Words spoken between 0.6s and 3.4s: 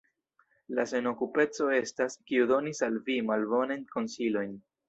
La senokupeco estas, kiu donis al vi